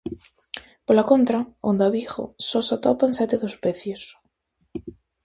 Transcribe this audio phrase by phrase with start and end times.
[0.87, 1.39] Pola contra,
[1.71, 4.03] onda Vigo só se atopan sete dos pecios.